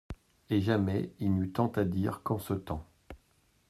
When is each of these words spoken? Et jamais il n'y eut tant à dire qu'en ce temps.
Et 0.49 0.61
jamais 0.61 1.13
il 1.19 1.31
n'y 1.31 1.43
eut 1.43 1.51
tant 1.51 1.67
à 1.73 1.83
dire 1.83 2.21
qu'en 2.23 2.39
ce 2.39 2.55
temps. 2.55 2.89